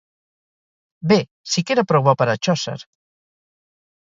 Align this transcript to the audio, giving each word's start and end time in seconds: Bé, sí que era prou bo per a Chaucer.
Bé, 1.11 1.17
sí 1.57 1.63
que 1.67 1.75
era 1.77 1.83
prou 1.93 2.03
bo 2.09 2.17
per 2.23 2.29
a 2.35 2.37
Chaucer. 2.49 2.75